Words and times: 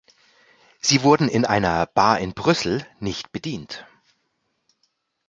Sie 0.79 1.03
wurden 1.03 1.27
in 1.29 1.45
einer 1.45 1.85
Bar 1.85 2.17
in 2.19 2.33
Brüssel 2.33 2.87
nicht 2.99 3.31
bedient. 3.31 3.85